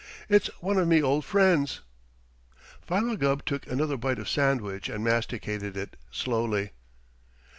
It's 0.29 0.47
one 0.61 0.79
of 0.79 0.87
me 0.87 0.99
old 0.99 1.25
friends." 1.25 1.81
Philo 2.81 3.15
Gubb 3.15 3.45
took 3.45 3.67
another 3.67 3.97
bite 3.97 4.17
of 4.17 4.27
sandwich 4.27 4.89
and 4.89 5.03
masticated 5.03 5.77
it 5.77 5.95
slowly. 6.09 6.71